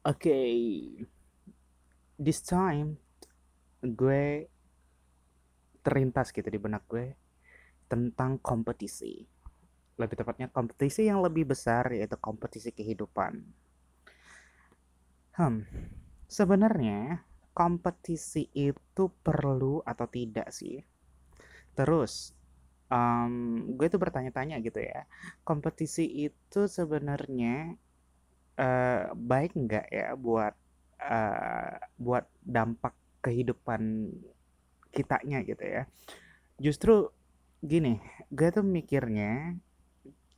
Oke, 0.00 0.32
this 2.16 2.40
time 2.40 2.96
gue 3.84 4.48
terlintas 5.84 6.32
gitu 6.32 6.48
di 6.48 6.56
benak 6.56 6.88
gue 6.88 7.20
tentang 7.84 8.40
kompetisi. 8.40 9.28
Lebih 10.00 10.24
tepatnya 10.24 10.48
kompetisi 10.48 11.04
yang 11.04 11.20
lebih 11.20 11.52
besar 11.52 11.92
yaitu 11.92 12.16
kompetisi 12.16 12.72
kehidupan. 12.72 13.44
Hmm, 15.36 15.68
sebenarnya 16.24 17.20
kompetisi 17.52 18.48
itu 18.56 19.12
perlu 19.20 19.84
atau 19.84 20.08
tidak 20.08 20.48
sih? 20.48 20.80
Terus, 21.76 22.32
um, 22.88 23.68
gue 23.76 23.84
tuh 23.92 24.00
bertanya-tanya 24.00 24.64
gitu 24.64 24.80
ya, 24.80 25.04
kompetisi 25.44 26.08
itu 26.08 26.72
sebenarnya 26.72 27.76
uh, 28.60 29.10
baik 29.16 29.56
nggak 29.56 29.86
ya 29.88 30.12
buat 30.14 30.52
uh, 31.00 31.80
buat 31.96 32.28
dampak 32.44 32.92
kehidupan 33.24 34.12
kitanya 34.92 35.40
gitu 35.44 35.64
ya. 35.64 35.82
Justru 36.60 37.08
gini, 37.64 38.00
gue 38.28 38.48
tuh 38.52 38.64
mikirnya 38.64 39.56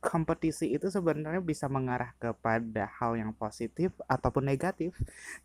kompetisi 0.03 0.75
itu 0.75 0.91
sebenarnya 0.91 1.39
bisa 1.39 1.71
mengarah 1.71 2.11
kepada 2.19 2.91
hal 2.99 3.15
yang 3.15 3.31
positif 3.31 3.95
ataupun 4.07 4.43
negatif 4.43 4.95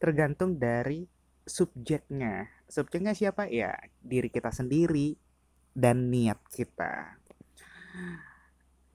tergantung 0.03 0.59
dari 0.59 1.07
subjeknya. 1.47 2.51
Subjeknya 2.67 3.15
siapa? 3.15 3.47
Ya, 3.47 3.79
diri 4.03 4.29
kita 4.29 4.51
sendiri 4.51 5.15
dan 5.73 6.11
niat 6.11 6.43
kita. 6.51 7.17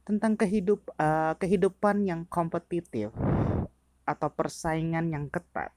Tentang 0.03 0.35
kehidup 0.35 0.83
uh, 0.99 1.39
kehidupan 1.39 2.03
yang 2.03 2.27
kompetitif 2.27 3.15
atau 4.03 4.29
persaingan 4.31 5.11
yang 5.11 5.25
ketat, 5.31 5.71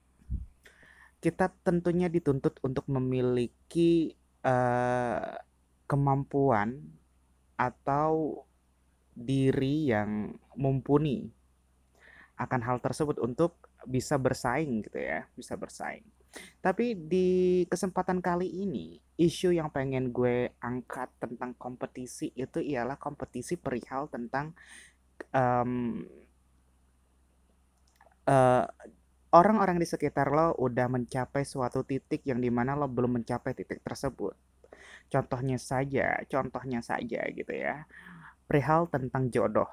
kita 1.22 1.50
tentunya 1.62 2.06
dituntut 2.10 2.58
untuk 2.62 2.86
memiliki 2.86 4.14
uh, 4.46 5.38
kemampuan 5.86 6.82
atau 7.56 8.44
diri 9.16 9.88
yang 9.88 10.36
mumpuni 10.54 11.32
akan 12.36 12.60
hal 12.60 12.78
tersebut 12.84 13.16
untuk 13.24 13.56
bisa 13.88 14.20
bersaing 14.20 14.84
gitu 14.84 15.00
ya, 15.00 15.24
bisa 15.32 15.56
bersaing. 15.56 16.04
Tapi 16.60 16.92
di 16.92 17.64
kesempatan 17.64 18.20
kali 18.20 18.44
ini, 18.44 19.00
isu 19.16 19.56
yang 19.56 19.72
pengen 19.72 20.12
gue 20.12 20.52
angkat 20.60 21.08
tentang 21.16 21.56
kompetisi 21.56 22.28
itu 22.36 22.60
ialah 22.60 23.00
kompetisi 23.00 23.56
perihal 23.56 24.12
tentang 24.12 24.52
um, 25.32 26.04
uh, 28.26 28.66
orang-orang 29.32 29.80
di 29.80 29.86
sekitar 29.86 30.30
lo 30.30 30.54
udah 30.58 30.86
mencapai 30.90 31.42
suatu 31.42 31.82
titik 31.82 32.22
yang 32.26 32.38
di 32.38 32.50
mana 32.52 32.78
lo 32.78 32.86
belum 32.86 33.22
mencapai 33.22 33.54
titik 33.54 33.82
tersebut. 33.82 34.34
Contohnya 35.06 35.56
saja, 35.58 36.18
contohnya 36.26 36.82
saja 36.82 37.22
gitu 37.30 37.54
ya 37.54 37.86
perihal 38.46 38.86
tentang 38.88 39.28
jodoh. 39.28 39.68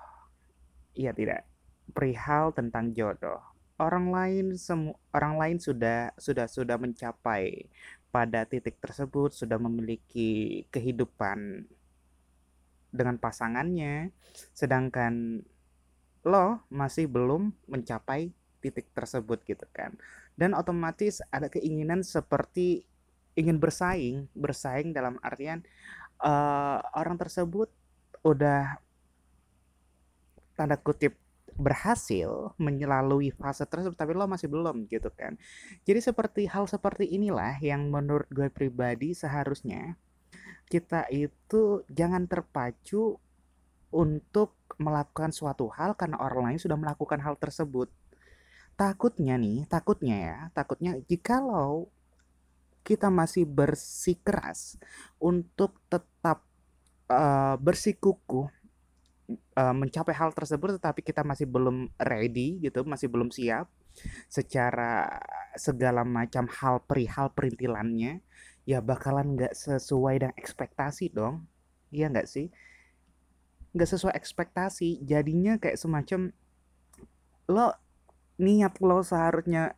Iya 0.98 1.14
tidak? 1.14 1.46
Perihal 1.94 2.54
tentang 2.54 2.92
jodoh. 2.94 3.42
Orang 3.78 4.14
lain 4.14 4.54
semu 4.58 4.94
orang 5.14 5.38
lain 5.38 5.58
sudah 5.58 6.14
sudah 6.18 6.46
sudah 6.46 6.78
mencapai 6.78 7.70
pada 8.14 8.46
titik 8.46 8.78
tersebut, 8.78 9.34
sudah 9.34 9.58
memiliki 9.58 10.64
kehidupan 10.70 11.66
dengan 12.94 13.18
pasangannya, 13.18 14.14
sedangkan 14.54 15.42
lo 16.22 16.62
masih 16.70 17.10
belum 17.10 17.58
mencapai 17.66 18.30
titik 18.64 18.88
tersebut 18.96 19.44
gitu 19.44 19.68
kan. 19.76 19.92
Dan 20.40 20.56
otomatis 20.56 21.20
ada 21.28 21.52
keinginan 21.52 22.02
seperti 22.02 22.88
ingin 23.36 23.60
bersaing, 23.60 24.32
bersaing 24.32 24.96
dalam 24.96 25.20
artian 25.20 25.66
uh, 26.24 26.80
orang 26.96 27.20
tersebut 27.20 27.68
udah 28.24 28.80
tanda 30.56 30.80
kutip 30.80 31.18
berhasil 31.54 32.54
melalui 32.58 33.30
fase 33.30 33.66
tersebut 33.70 33.94
tapi 33.94 34.18
lo 34.18 34.26
masih 34.26 34.50
belum 34.50 34.90
gitu 34.90 35.14
kan 35.14 35.38
jadi 35.86 36.02
seperti 36.02 36.50
hal 36.50 36.66
seperti 36.66 37.06
inilah 37.06 37.62
yang 37.62 37.94
menurut 37.94 38.26
gue 38.34 38.50
pribadi 38.50 39.14
seharusnya 39.14 39.94
kita 40.66 41.06
itu 41.14 41.86
jangan 41.94 42.26
terpacu 42.26 43.22
untuk 43.94 44.58
melakukan 44.82 45.30
suatu 45.30 45.70
hal 45.70 45.94
karena 45.94 46.18
orang 46.18 46.50
lain 46.50 46.60
sudah 46.60 46.74
melakukan 46.74 47.22
hal 47.22 47.38
tersebut 47.38 47.94
takutnya 48.74 49.38
nih 49.38 49.70
takutnya 49.70 50.16
ya 50.18 50.38
takutnya 50.52 50.98
jikalau 51.06 51.90
kita 52.84 53.08
masih 53.08 53.48
bersikeras 53.48 54.76
untuk 55.18 55.80
tetap 55.88 56.44
uh, 57.08 57.56
bersikukuh 57.56 58.52
uh, 59.56 59.76
mencapai 59.76 60.12
hal 60.12 60.36
tersebut 60.36 60.78
tetapi 60.78 61.00
kita 61.00 61.24
masih 61.24 61.48
belum 61.48 61.90
ready 61.96 62.60
gitu, 62.60 62.84
masih 62.84 63.08
belum 63.08 63.32
siap 63.32 63.72
secara 64.28 65.22
segala 65.54 66.02
macam 66.02 66.50
hal 66.50 66.82
perihal 66.84 67.30
perintilannya 67.32 68.26
ya 68.66 68.80
bakalan 68.82 69.38
nggak 69.38 69.54
sesuai 69.56 70.16
dengan 70.20 70.36
ekspektasi 70.36 71.14
dong. 71.14 71.48
Iya 71.94 72.12
nggak 72.12 72.28
sih? 72.28 72.50
Nggak 73.74 73.90
sesuai 73.90 74.14
ekspektasi 74.18 75.02
jadinya 75.06 75.56
kayak 75.62 75.80
semacam 75.80 76.34
lo 77.48 77.76
niat 78.42 78.82
lo 78.82 79.06
seharusnya 79.06 79.78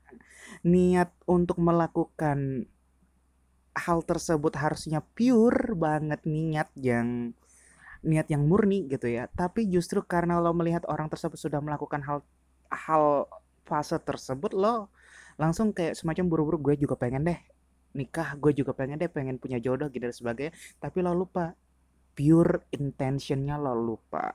niat 0.63 1.11
untuk 1.27 1.59
melakukan 1.59 2.69
hal 3.75 3.99
tersebut 4.07 4.55
harusnya 4.55 5.03
pure 5.03 5.75
banget 5.75 6.23
niat 6.23 6.71
yang 6.79 7.35
niat 8.05 8.29
yang 8.29 8.45
murni 8.47 8.87
gitu 8.87 9.09
ya. 9.09 9.27
Tapi 9.33 9.67
justru 9.67 10.05
karena 10.05 10.39
lo 10.39 10.53
melihat 10.55 10.85
orang 10.87 11.11
tersebut 11.11 11.35
sudah 11.35 11.59
melakukan 11.59 11.99
hal 12.05 12.23
hal 12.71 13.27
fase 13.65 13.97
tersebut 13.97 14.53
lo 14.53 14.93
langsung 15.35 15.75
kayak 15.75 15.97
semacam 15.97 16.25
buru-buru 16.31 16.57
gue 16.71 16.85
juga 16.85 16.95
pengen 16.95 17.25
deh 17.27 17.39
nikah 17.95 18.35
gue 18.37 18.51
juga 18.51 18.71
pengen 18.75 18.99
deh 18.99 19.09
pengen 19.09 19.39
punya 19.39 19.57
jodoh 19.59 19.87
gitu 19.91 20.05
dan 20.07 20.15
sebagainya. 20.15 20.53
Tapi 20.79 20.97
lo 21.03 21.11
lupa 21.11 21.55
pure 22.15 22.71
intentionnya 22.71 23.59
lo 23.59 23.75
lupa 23.75 24.31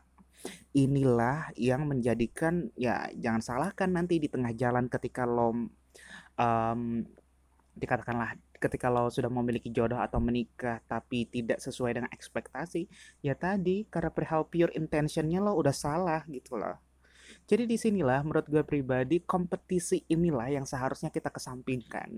inilah 0.73 1.51
yang 1.59 1.87
menjadikan 1.87 2.71
ya 2.79 3.11
jangan 3.19 3.43
salahkan 3.43 3.91
nanti 3.91 4.23
di 4.23 4.31
tengah 4.31 4.55
jalan 4.55 4.87
ketika 4.87 5.27
lo 5.27 5.71
um, 6.39 6.81
dikatakanlah 7.77 8.37
ketika 8.61 8.93
lo 8.93 9.09
sudah 9.09 9.33
memiliki 9.33 9.73
jodoh 9.73 9.99
atau 9.99 10.21
menikah 10.21 10.85
tapi 10.85 11.25
tidak 11.27 11.65
sesuai 11.65 11.97
dengan 11.97 12.11
ekspektasi 12.13 12.87
ya 13.25 13.33
tadi 13.33 13.89
karena 13.89 14.13
perihal 14.13 14.45
pure 14.47 14.71
intentionnya 14.77 15.41
lo 15.41 15.57
udah 15.57 15.73
salah 15.73 16.23
gitu 16.29 16.61
loh. 16.61 16.77
Jadi 17.49 17.67
di 17.67 17.79
sinilah 17.79 18.21
menurut 18.23 18.47
gue 18.47 18.63
pribadi 18.63 19.23
kompetisi 19.23 20.03
inilah 20.07 20.51
yang 20.51 20.67
seharusnya 20.67 21.11
kita 21.11 21.33
kesampingkan. 21.33 22.11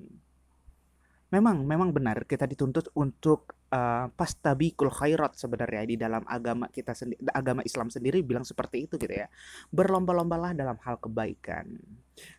Memang 1.32 1.64
memang 1.64 1.94
benar 1.94 2.28
kita 2.28 2.44
dituntut 2.44 2.92
untuk 2.92 3.56
uh, 3.72 4.06
pastabikul 4.12 4.92
khairat 4.92 5.34
sebenarnya 5.40 5.82
di 5.88 5.96
dalam 5.96 6.22
agama 6.28 6.68
kita 6.68 6.92
sendiri 6.92 7.24
agama 7.32 7.64
Islam 7.64 7.88
sendiri 7.88 8.20
bilang 8.20 8.44
seperti 8.44 8.86
itu 8.86 9.00
gitu 9.00 9.10
ya. 9.10 9.26
Berlomba-lombalah 9.72 10.52
dalam 10.52 10.76
hal 10.84 11.00
kebaikan. 11.00 11.80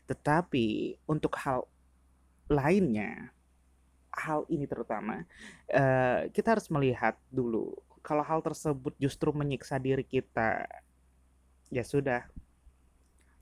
Tetapi 0.06 1.02
untuk 1.10 1.34
hal 1.42 1.66
lainnya 2.48 3.34
hal 4.14 4.46
ini 4.46 4.70
terutama 4.70 5.26
uh, 5.74 6.30
kita 6.30 6.54
harus 6.54 6.70
melihat 6.70 7.18
dulu 7.34 7.74
kalau 8.06 8.22
hal 8.22 8.46
tersebut 8.46 8.94
justru 9.02 9.34
menyiksa 9.34 9.82
diri 9.82 10.06
kita 10.06 10.70
ya 11.74 11.82
sudah. 11.82 12.30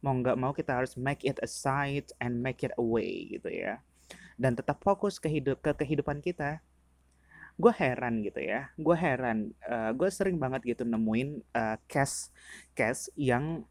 Mau 0.02 0.18
nggak 0.18 0.38
mau 0.40 0.50
kita 0.50 0.74
harus 0.74 0.98
make 0.98 1.22
it 1.22 1.38
aside 1.46 2.10
and 2.18 2.42
make 2.42 2.66
it 2.66 2.74
away 2.80 3.38
gitu 3.38 3.50
ya. 3.54 3.82
Dan 4.34 4.58
tetap 4.58 4.82
fokus 4.82 5.22
ke 5.22 5.30
hidup 5.30 5.62
ke 5.62 5.78
kehidupan 5.78 6.26
kita 6.26 6.58
gue 7.62 7.74
heran 7.78 8.26
gitu 8.26 8.42
ya 8.42 8.74
gue 8.74 8.98
heran 8.98 9.54
uh, 9.70 9.94
gue 9.94 10.10
sering 10.10 10.42
banget 10.42 10.76
gitu 10.76 10.84
nemuin 10.84 11.46
uh, 11.54 11.78
case 11.86 12.34
case 12.74 13.14
yang 13.14 13.62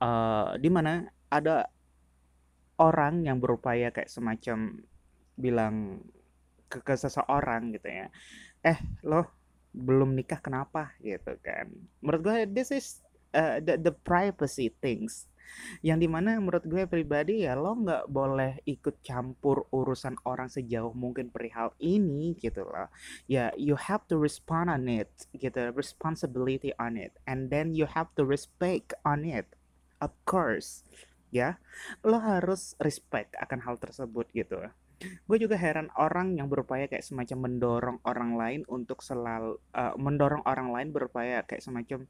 uh, 0.00 0.56
di 0.56 0.72
mana 0.72 1.12
ada 1.28 1.68
orang 2.80 3.28
yang 3.28 3.36
berupaya 3.36 3.92
kayak 3.92 4.08
semacam 4.08 4.80
bilang 5.36 6.00
ke, 6.72 6.80
ke 6.80 6.96
seseorang 6.96 7.76
gitu 7.76 7.92
ya 7.92 8.08
eh 8.64 8.80
lo 9.04 9.44
belum 9.74 10.14
nikah 10.14 10.38
kenapa? 10.38 10.94
gitu 11.02 11.34
kan. 11.42 11.66
Menurut 11.98 12.20
gue 12.22 12.38
this 12.46 12.70
is 12.70 13.02
uh, 13.34 13.58
the, 13.58 13.74
the 13.74 13.90
privacy 14.06 14.70
things 14.78 15.26
yang 15.80 16.00
di 16.00 16.08
mana 16.10 16.36
menurut 16.38 16.64
gue 16.66 16.84
pribadi 16.88 17.44
ya 17.44 17.56
lo 17.56 17.76
nggak 17.78 18.04
boleh 18.10 18.60
ikut 18.68 19.00
campur 19.04 19.68
urusan 19.70 20.18
orang 20.28 20.48
sejauh 20.50 20.92
mungkin 20.92 21.28
perihal 21.30 21.72
ini 21.80 22.36
gitu 22.38 22.64
loh. 22.64 22.88
Ya 23.30 23.50
you 23.56 23.76
have 23.76 24.04
to 24.10 24.16
respond 24.20 24.68
on 24.72 24.88
it 24.90 25.10
gitu 25.36 25.72
responsibility 25.74 26.72
on 26.80 26.96
it 27.00 27.16
and 27.28 27.48
then 27.48 27.72
you 27.72 27.88
have 27.88 28.10
to 28.18 28.22
respect 28.22 28.96
on 29.04 29.24
it 29.24 29.48
of 30.00 30.12
course 30.24 30.84
ya. 31.34 31.58
Lo 32.06 32.20
harus 32.20 32.78
respect 32.80 33.34
akan 33.40 33.64
hal 33.64 33.76
tersebut 33.80 34.30
gitu. 34.32 34.60
Gue 35.26 35.36
juga 35.42 35.58
heran 35.58 35.90
orang 35.98 36.38
yang 36.38 36.48
berupaya 36.48 36.86
kayak 36.88 37.04
semacam 37.04 37.50
mendorong 37.50 37.98
orang 38.06 38.38
lain 38.38 38.60
untuk 38.70 39.02
selalu 39.02 39.58
uh, 39.74 39.92
mendorong 39.98 40.46
orang 40.46 40.70
lain 40.70 40.88
berupaya 40.94 41.42
kayak 41.44 41.60
semacam 41.60 42.06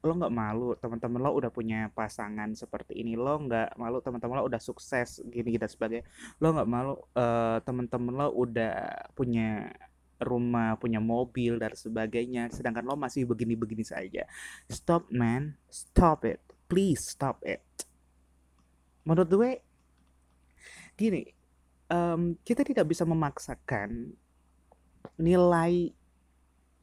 lo 0.00 0.12
nggak 0.16 0.32
malu 0.32 0.72
teman-teman 0.80 1.20
lo 1.20 1.30
udah 1.36 1.52
punya 1.52 1.92
pasangan 1.92 2.56
seperti 2.56 2.96
ini 3.04 3.20
lo 3.20 3.36
nggak 3.36 3.76
malu 3.76 4.00
teman-teman 4.00 4.40
lo 4.40 4.44
udah 4.48 4.60
sukses 4.60 5.20
gini 5.28 5.60
dan 5.60 5.68
sebagainya 5.68 6.08
lo 6.40 6.56
nggak 6.56 6.68
malu 6.68 6.94
uh, 7.14 7.60
teman-teman 7.60 8.12
lo 8.16 8.28
udah 8.32 8.76
punya 9.12 9.68
rumah 10.20 10.76
punya 10.76 11.00
mobil 11.00 11.56
dan 11.56 11.72
sebagainya 11.72 12.52
sedangkan 12.52 12.84
lo 12.84 12.94
masih 12.94 13.24
begini-begini 13.24 13.80
saja. 13.80 14.28
Stop 14.68 15.08
man. 15.08 15.56
Stop 15.72 16.28
it. 16.28 16.44
Please 16.68 17.00
stop 17.00 17.40
it. 17.42 17.64
Menurut 19.08 19.28
gue 19.32 19.50
gini 21.00 21.24
um, 21.88 22.36
kita 22.44 22.60
tidak 22.60 22.84
bisa 22.92 23.08
memaksakan 23.08 24.12
nilai 25.16 25.96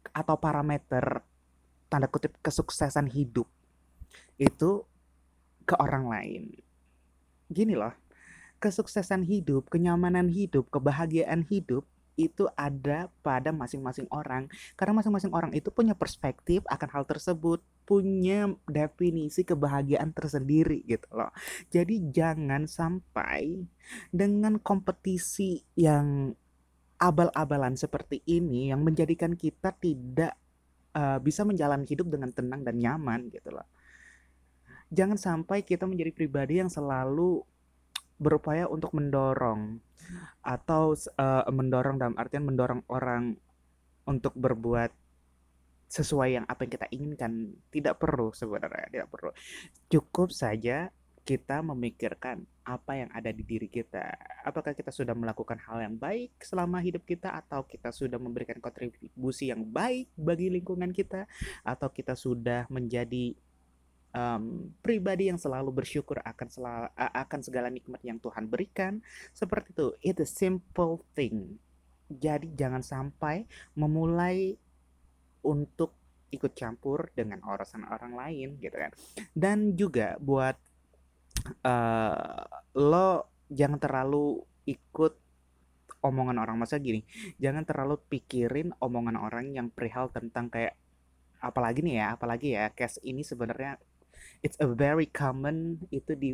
atau 0.10 0.36
parameter 0.42 1.22
tanda 1.88 2.07
kutip 2.07 2.36
kesuksesan 2.44 3.12
hidup 3.12 3.48
itu 4.38 4.86
ke 5.68 5.75
orang 5.75 6.07
lain. 6.07 6.44
Gini 7.51 7.75
loh, 7.75 7.95
kesuksesan 8.63 9.28
hidup, 9.28 9.68
kenyamanan 9.68 10.31
hidup, 10.31 10.72
kebahagiaan 10.72 11.44
hidup 11.48 11.84
itu 12.18 12.50
ada 12.57 13.13
pada 13.22 13.54
masing-masing 13.54 14.10
orang 14.10 14.50
karena 14.74 14.98
masing-masing 14.98 15.30
orang 15.38 15.54
itu 15.54 15.69
punya 15.69 15.94
perspektif 15.94 16.66
akan 16.66 16.89
hal 16.89 17.06
tersebut 17.06 17.62
punya 17.86 18.50
definisi 18.66 19.45
kebahagiaan 19.45 20.12
tersendiri 20.18 20.81
gitu 20.90 21.06
loh 21.13 21.30
jadi 21.69 22.10
jangan 22.10 22.66
sampai 22.66 23.69
dengan 24.10 24.57
kompetisi 24.57 25.62
yang 25.78 26.33
abal-abalan 26.98 27.78
seperti 27.78 28.25
ini 28.25 28.74
yang 28.74 28.81
menjadikan 28.81 29.38
kita 29.38 29.78
tidak 29.78 30.33
uh, 30.98 31.18
bisa 31.22 31.46
menjalani 31.46 31.86
hidup 31.86 32.10
dengan 32.10 32.34
tenang 32.34 32.66
dan 32.66 32.76
nyaman 32.82 33.30
gitu 33.30 33.54
loh. 33.54 33.70
Jangan 34.90 35.20
sampai 35.20 35.62
kita 35.62 35.86
menjadi 35.86 36.10
pribadi 36.16 36.58
yang 36.58 36.72
selalu 36.72 37.46
berupaya 38.18 38.66
untuk 38.66 38.98
mendorong 38.98 39.78
atau 40.42 40.98
uh, 40.98 41.46
mendorong 41.54 42.02
dalam 42.02 42.16
artian 42.18 42.48
mendorong 42.48 42.82
orang 42.90 43.38
untuk 44.08 44.34
berbuat 44.34 44.90
sesuai 45.88 46.30
yang 46.40 46.46
apa 46.48 46.68
yang 46.68 46.72
kita 46.74 46.88
inginkan 46.92 47.32
tidak 47.72 47.96
perlu 48.00 48.36
sebenarnya 48.36 48.92
tidak 48.92 49.08
perlu 49.08 49.32
cukup 49.88 50.36
saja 50.36 50.92
kita 51.28 51.60
memikirkan 51.60 52.48
apa 52.64 53.04
yang 53.04 53.12
ada 53.12 53.36
di 53.36 53.44
diri 53.44 53.68
kita. 53.68 54.16
Apakah 54.48 54.72
kita 54.72 54.96
sudah 54.96 55.12
melakukan 55.12 55.60
hal 55.60 55.84
yang 55.84 56.00
baik 56.00 56.40
selama 56.40 56.80
hidup 56.80 57.04
kita 57.04 57.36
atau 57.36 57.68
kita 57.68 57.92
sudah 57.92 58.16
memberikan 58.16 58.64
kontribusi 58.64 59.52
yang 59.52 59.68
baik 59.68 60.08
bagi 60.16 60.48
lingkungan 60.48 60.96
kita 60.96 61.28
atau 61.68 61.92
kita 61.92 62.16
sudah 62.16 62.64
menjadi 62.72 63.36
um, 64.16 64.72
pribadi 64.80 65.28
yang 65.28 65.36
selalu 65.36 65.84
bersyukur 65.84 66.24
akan 66.24 66.48
selalu, 66.48 66.88
akan 66.96 67.40
segala 67.44 67.68
nikmat 67.68 68.00
yang 68.08 68.24
Tuhan 68.24 68.48
berikan. 68.48 69.04
Seperti 69.36 69.76
itu. 69.76 69.88
It's 70.00 70.24
a 70.24 70.30
simple 70.30 71.04
thing. 71.12 71.60
Jadi 72.08 72.56
jangan 72.56 72.80
sampai 72.80 73.44
memulai 73.76 74.56
untuk 75.44 75.92
ikut 76.32 76.56
campur 76.56 77.12
dengan 77.16 77.40
urusan 77.44 77.88
orang 77.88 78.16
lain 78.16 78.60
gitu 78.60 78.76
kan. 78.76 78.92
Dan 79.32 79.76
juga 79.80 80.16
buat 80.20 80.56
uh, 81.63 82.44
lo 82.78 83.10
jangan 83.48 83.80
terlalu 83.80 84.44
ikut 84.68 85.13
omongan 86.04 86.38
orang. 86.39 86.57
Masa 86.60 86.78
gini 86.78 87.04
jangan 87.42 87.63
terlalu 87.63 88.00
pikirin 88.07 88.75
omongan 88.80 89.18
orang 89.18 89.56
yang 89.56 89.68
perihal 89.72 90.12
tentang 90.12 90.51
kayak 90.51 90.75
apalagi 91.38 91.86
nih 91.86 92.01
ya 92.01 92.07
apalagi 92.18 92.57
ya 92.57 92.74
case 92.74 92.98
ini 93.06 93.22
sebenarnya 93.22 93.78
it's 94.42 94.57
a 94.57 94.66
very 94.66 95.06
common 95.06 95.78
itu 95.94 96.18
di 96.18 96.31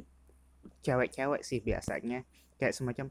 cewek-cewek 0.83 1.41
sih 1.43 1.59
biasanya. 1.59 2.23
Kayak 2.53 2.79
semacam 2.79 3.07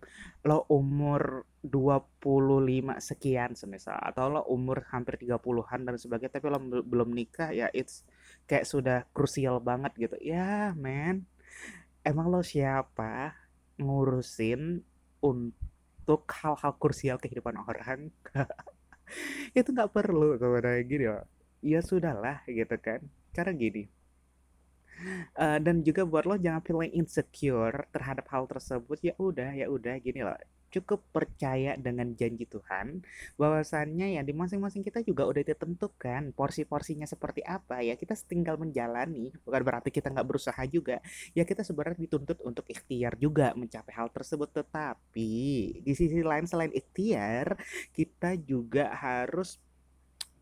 lo 0.49 0.65
umur 0.73 1.45
25 1.61 2.25
sekian 3.05 3.53
semisal 3.53 3.99
atau 4.01 4.33
lo 4.33 4.43
umur 4.49 4.87
hampir 4.89 5.21
30-an 5.21 5.81
dan 5.85 5.97
sebagainya 5.99 6.41
tapi 6.41 6.47
lo 6.49 6.59
belum 6.63 7.13
nikah 7.13 7.53
ya 7.53 7.69
it's 7.77 8.07
kayak 8.49 8.65
sudah 8.65 9.05
krusial 9.13 9.61
banget 9.61 9.93
gitu. 9.99 10.17
Ya 10.25 10.41
yeah, 10.41 10.67
man 10.73 11.29
emang 12.03 12.27
lo 12.31 12.43
siapa 12.43 13.35
ngurusin 13.79 14.83
untuk 15.23 16.23
hal-hal 16.31 16.73
krusial 16.79 17.19
kehidupan 17.19 17.57
orang? 17.59 18.11
Itu 19.59 19.75
nggak 19.75 19.93
perlu 19.95 20.39
sebenarnya 20.39 20.83
gini 20.87 21.07
loh. 21.09 21.27
Ya 21.63 21.81
sudahlah 21.81 22.43
gitu 22.47 22.77
kan. 22.79 23.01
Karena 23.33 23.53
gini 23.55 24.03
uh, 25.39 25.59
dan 25.59 25.83
juga 25.83 26.03
buat 26.07 26.25
lo 26.25 26.37
jangan 26.39 26.63
feeling 26.63 26.93
insecure 26.95 27.87
terhadap 27.91 28.27
hal 28.31 28.45
tersebut 28.47 28.99
ya 29.03 29.15
udah 29.19 29.51
ya 29.53 29.67
udah 29.69 29.95
gini 29.99 30.21
loh 30.23 30.37
cukup 30.73 31.05
percaya 31.13 31.77
dengan 31.77 32.17
janji 32.17 32.49
Tuhan 32.49 33.05
bahwasannya 33.37 34.17
ya 34.17 34.23
di 34.25 34.33
masing-masing 34.33 34.81
kita 34.81 35.05
juga 35.05 35.29
udah 35.29 35.45
ditentukan 35.45 36.33
porsi-porsinya 36.33 37.05
seperti 37.05 37.45
apa 37.45 37.85
ya 37.85 37.95
kita 38.01 38.17
tinggal 38.25 38.57
menjalani 38.57 39.29
bukan 39.45 39.61
berarti 39.61 39.93
kita 39.93 40.09
nggak 40.09 40.25
berusaha 40.25 40.63
juga 40.67 40.99
ya 41.37 41.45
kita 41.45 41.61
sebenarnya 41.63 42.01
dituntut 42.09 42.41
untuk 42.43 42.65
ikhtiar 42.69 43.17
juga 43.21 43.53
mencapai 43.53 43.93
hal 43.93 44.09
tersebut. 44.13 44.49
Tetapi 44.53 45.33
di 45.85 45.93
sisi 45.93 46.21
lain 46.25 46.49
selain 46.49 46.73
ikhtiar 46.73 47.57
kita 47.93 48.37
juga 48.41 48.93
harus 48.97 49.61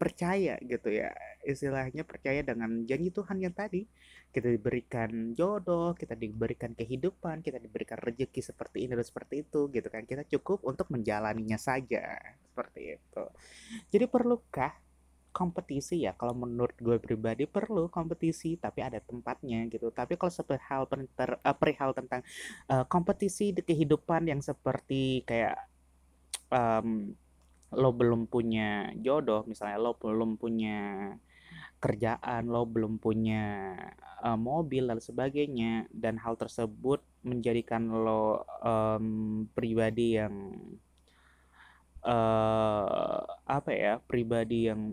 percaya 0.00 0.56
gitu 0.64 0.88
ya 0.88 1.12
istilahnya 1.44 2.04
percaya 2.04 2.44
dengan 2.44 2.84
janji 2.84 3.10
Tuhan 3.12 3.38
yang 3.40 3.54
tadi. 3.54 3.84
Kita 4.30 4.46
diberikan 4.46 5.34
jodoh 5.34 5.90
kita 5.98 6.14
diberikan 6.14 6.70
kehidupan 6.78 7.42
kita 7.42 7.58
diberikan 7.58 7.98
rezeki 7.98 8.38
seperti 8.38 8.86
ini 8.86 8.94
dan 8.94 9.06
seperti 9.06 9.42
itu 9.42 9.66
gitu 9.72 9.88
kan. 9.90 10.06
Kita 10.06 10.22
cukup 10.38 10.62
untuk 10.66 10.86
menjalaninya 10.94 11.58
saja 11.58 12.14
seperti 12.50 13.00
itu. 13.00 13.24
Jadi 13.90 14.04
perlukah 14.06 14.72
kompetisi 15.30 16.06
ya? 16.06 16.14
Kalau 16.14 16.34
menurut 16.34 16.74
gue 16.78 16.98
pribadi 17.02 17.46
perlu 17.46 17.90
kompetisi 17.90 18.58
tapi 18.58 18.82
ada 18.82 18.98
tempatnya 19.02 19.66
gitu. 19.70 19.90
Tapi 19.90 20.14
kalau 20.14 20.30
hal 20.70 20.82
per, 20.86 21.38
uh, 21.42 21.56
perihal 21.56 21.90
tentang 21.94 22.22
uh, 22.70 22.86
kompetisi 22.86 23.54
di 23.54 23.62
kehidupan 23.62 24.30
yang 24.30 24.42
seperti 24.42 25.26
kayak 25.26 25.58
um, 26.50 27.14
lo 27.70 27.94
belum 27.94 28.26
punya 28.26 28.90
jodoh 28.98 29.46
misalnya 29.46 29.78
lo 29.78 29.94
belum 29.94 30.34
punya 30.34 31.14
kerjaan 31.80 32.52
lo 32.52 32.68
belum 32.68 33.00
punya 33.00 33.72
uh, 34.20 34.36
mobil 34.36 34.86
dan 34.86 35.00
sebagainya 35.00 35.88
dan 35.90 36.20
hal 36.20 36.36
tersebut 36.36 37.00
menjadikan 37.24 37.88
lo 37.88 38.44
um, 38.60 39.48
pribadi 39.56 40.20
yang 40.20 40.52
uh, 42.04 43.20
apa 43.48 43.70
ya 43.72 43.96
pribadi 44.04 44.68
yang 44.68 44.92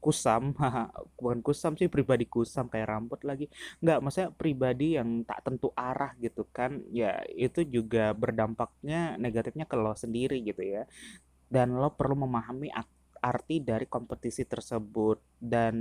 kusam 0.00 0.56
bukan 1.20 1.40
kusam 1.44 1.76
sih 1.76 1.92
pribadi 1.92 2.24
kusam 2.24 2.68
kayak 2.68 2.88
rambut 2.88 3.20
lagi. 3.24 3.48
Nggak 3.84 3.98
maksudnya 4.00 4.30
pribadi 4.32 4.96
yang 4.96 5.24
tak 5.28 5.44
tentu 5.44 5.72
arah 5.76 6.16
gitu 6.20 6.48
kan 6.52 6.80
ya 6.92 7.20
itu 7.32 7.64
juga 7.68 8.16
berdampaknya 8.16 9.20
negatifnya 9.20 9.68
ke 9.68 9.76
lo 9.76 9.92
sendiri 9.96 10.40
gitu 10.44 10.64
ya. 10.64 10.88
Dan 11.52 11.76
lo 11.76 11.92
perlu 11.92 12.24
memahami 12.28 12.72
arti 13.20 13.60
dari 13.60 13.84
kompetisi 13.86 14.48
tersebut. 14.48 15.20
Dan 15.36 15.74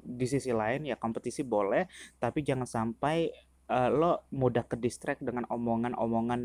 di 0.00 0.26
sisi 0.28 0.52
lain 0.52 0.88
ya 0.88 0.96
kompetisi 0.96 1.44
boleh 1.44 1.88
tapi 2.20 2.44
jangan 2.44 2.68
sampai 2.68 3.28
uh, 3.68 3.88
lo 3.92 4.28
mudah 4.32 4.64
ke 4.64 4.76
distract 4.80 5.24
dengan 5.24 5.44
omongan-omongan 5.48 6.42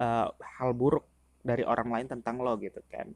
uh, 0.00 0.28
hal 0.32 0.70
buruk 0.76 1.07
dari 1.42 1.62
orang 1.62 1.88
lain 1.88 2.06
tentang 2.10 2.42
lo 2.42 2.58
gitu 2.58 2.82
kan. 2.90 3.10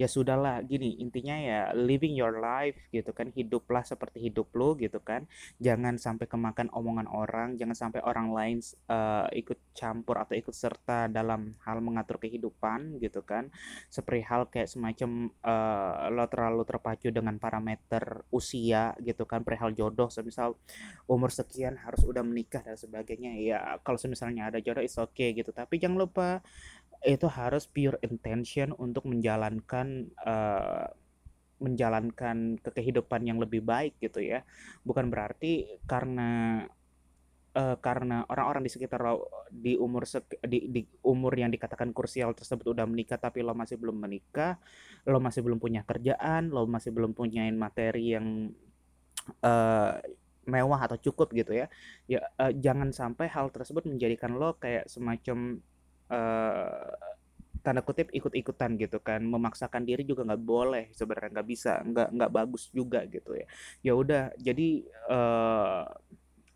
Ya 0.00 0.08
sudahlah 0.08 0.64
gini 0.64 0.98
intinya 0.98 1.36
ya 1.36 1.60
living 1.76 2.16
your 2.16 2.40
life 2.40 2.76
gitu 2.90 3.12
kan 3.12 3.30
hiduplah 3.32 3.84
seperti 3.84 4.30
hidup 4.30 4.50
lo 4.56 4.74
gitu 4.76 4.98
kan. 5.04 5.28
Jangan 5.60 6.00
sampai 6.00 6.26
kemakan 6.26 6.72
omongan 6.72 7.08
orang 7.08 7.48
jangan 7.60 7.76
sampai 7.76 8.00
orang 8.02 8.32
lain 8.32 8.58
uh, 8.90 9.28
ikut 9.32 9.58
campur 9.76 10.18
atau 10.18 10.34
ikut 10.34 10.54
serta 10.54 11.06
dalam 11.06 11.54
hal 11.62 11.78
mengatur 11.84 12.18
kehidupan 12.18 12.98
gitu 12.98 13.22
kan. 13.22 13.52
Seperti 13.92 14.24
hal 14.24 14.48
kayak 14.48 14.68
semacam 14.68 15.30
uh, 15.44 16.10
lo 16.10 16.24
terlalu 16.26 16.62
terpacu 16.64 17.08
dengan 17.12 17.36
parameter 17.36 18.24
usia 18.32 18.92
gitu 19.00 19.24
kan 19.24 19.44
perihal 19.46 19.72
jodoh 19.72 20.10
semisal 20.10 20.58
umur 21.06 21.30
sekian 21.30 21.78
harus 21.78 22.02
udah 22.04 22.24
menikah 22.24 22.60
dan 22.64 22.76
sebagainya 22.76 23.32
ya 23.38 23.58
kalau 23.84 23.96
misalnya 24.08 24.50
ada 24.50 24.58
jodoh 24.58 24.82
is 24.82 24.96
oke 24.98 25.14
okay, 25.14 25.36
gitu. 25.36 25.52
Tapi 25.52 25.76
jangan 25.78 25.98
lupa 25.98 26.28
itu 27.06 27.26
harus 27.30 27.70
pure 27.70 27.98
intention 28.02 28.74
untuk 28.74 29.06
menjalankan 29.06 30.10
uh, 30.22 30.90
menjalankan 31.58 32.58
ke 32.62 32.70
kehidupan 32.70 33.26
yang 33.26 33.42
lebih 33.42 33.62
baik 33.66 33.98
gitu 33.98 34.22
ya 34.22 34.46
bukan 34.86 35.10
berarti 35.10 35.66
karena 35.90 36.62
uh, 37.58 37.76
karena 37.82 38.22
orang-orang 38.30 38.66
di 38.66 38.70
sekitar 38.72 39.00
lo 39.02 39.26
di 39.50 39.74
umur 39.74 40.06
sek 40.06 40.38
di 40.46 40.70
di 40.70 40.82
umur 41.06 41.34
yang 41.34 41.50
dikatakan 41.50 41.90
krusial 41.90 42.32
tersebut 42.36 42.70
udah 42.70 42.86
menikah 42.86 43.18
tapi 43.18 43.42
lo 43.42 43.52
masih 43.56 43.80
belum 43.80 43.98
menikah, 43.98 44.60
lo 45.08 45.18
masih 45.18 45.40
belum 45.42 45.58
punya 45.58 45.82
kerjaan, 45.82 46.54
lo 46.54 46.68
masih 46.70 46.94
belum 46.94 47.12
punyain 47.16 47.54
materi 47.58 48.14
yang, 48.14 48.52
uh, 49.42 49.92
mewah 50.48 50.80
atau 50.88 50.96
cukup 50.96 51.32
gitu 51.36 51.52
ya. 51.52 51.66
Ya, 52.08 52.24
uh, 52.40 52.52
jangan 52.54 52.94
sampai 52.94 53.28
hal 53.28 53.52
tersebut 53.52 53.84
menjadikan 53.88 54.36
lo 54.36 54.56
kayak 54.56 54.88
semacam, 54.88 55.60
uh, 56.08 56.92
tanda 57.62 57.82
kutip 57.84 58.08
ikut-ikutan 58.14 58.78
gitu 58.80 58.98
kan, 59.02 59.20
memaksakan 59.20 59.84
diri 59.84 60.06
juga 60.06 60.24
nggak 60.24 60.42
boleh 60.44 60.84
sebenarnya, 60.94 61.30
nggak 61.40 61.48
bisa, 61.48 61.72
nggak 61.84 62.08
nggak 62.16 62.32
bagus 62.32 62.70
juga 62.72 63.04
gitu 63.08 63.36
ya. 63.36 63.46
Ya 63.84 63.92
udah 63.96 64.32
jadi, 64.40 64.84
uh, 65.10 65.84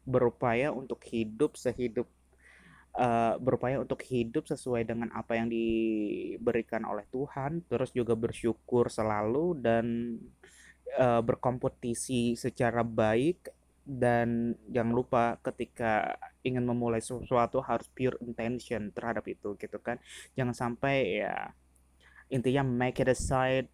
berupaya 0.02 0.74
untuk 0.74 0.98
hidup 1.06 1.54
sehidup 1.54 2.10
uh, 2.98 3.38
berupaya 3.38 3.80
untuk 3.80 4.02
hidup 4.04 4.44
sesuai 4.48 4.84
dengan 4.84 5.08
apa 5.14 5.38
yang 5.38 5.48
diberikan 5.48 6.84
oleh 6.84 7.06
Tuhan, 7.08 7.64
terus 7.68 7.94
juga 7.94 8.16
bersyukur 8.16 8.92
selalu 8.92 9.56
dan 9.60 10.16
uh, 10.98 11.22
berkompetisi 11.22 12.36
secara 12.36 12.84
baik 12.84 13.52
dan 13.82 14.54
jangan 14.70 14.94
lupa 14.94 15.24
ketika 15.42 16.14
ingin 16.42 16.66
memulai 16.66 17.02
sesuatu 17.02 17.62
harus 17.62 17.86
pure 17.90 18.18
intention 18.22 18.90
terhadap 18.90 19.26
itu 19.30 19.54
gitu 19.58 19.78
kan. 19.78 19.98
Jangan 20.34 20.54
sampai 20.54 21.22
ya 21.22 21.54
intinya 22.32 22.64
make 22.64 23.02
it 23.02 23.10
aside 23.12 23.68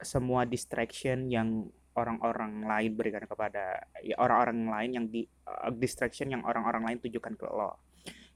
semua 0.00 0.44
distraction 0.44 1.28
yang 1.32 1.66
orang-orang 1.96 2.62
lain 2.62 2.92
berikan 2.92 3.24
kepada 3.24 3.88
ya 4.04 4.14
orang-orang 4.20 4.68
lain 4.68 4.90
yang 4.92 5.06
di 5.08 5.24
uh, 5.48 5.72
distraction 5.72 6.28
yang 6.28 6.44
orang-orang 6.44 6.84
lain 6.84 6.98
tujukan 7.00 7.34
ke 7.34 7.48
lo. 7.48 7.80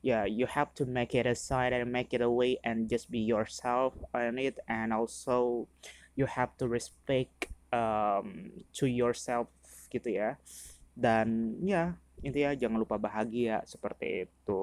Ya 0.00 0.24
yeah, 0.24 0.24
you 0.24 0.48
have 0.48 0.72
to 0.72 0.88
make 0.88 1.12
it 1.12 1.28
aside 1.28 1.76
and 1.76 1.92
make 1.92 2.16
it 2.16 2.24
away 2.24 2.56
and 2.64 2.88
just 2.88 3.12
be 3.12 3.20
yourself 3.20 3.92
on 4.16 4.40
it. 4.40 4.56
And 4.64 4.96
also 4.96 5.68
you 6.16 6.24
have 6.24 6.56
to 6.56 6.66
respect 6.66 7.52
um, 7.68 8.64
to 8.80 8.88
yourself 8.88 9.52
gitu 9.92 10.08
ya. 10.08 10.40
Dan 10.96 11.60
ya 11.60 12.00
intinya 12.20 12.52
jangan 12.56 12.78
lupa 12.80 12.96
bahagia 13.00 13.64
seperti 13.64 14.28
itu 14.28 14.62